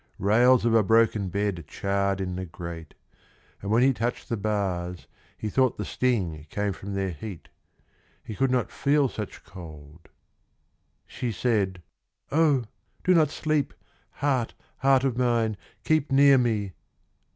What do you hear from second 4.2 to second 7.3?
the bars he thought the sting Came from their